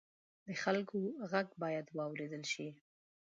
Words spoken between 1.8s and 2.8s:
واورېدل شي.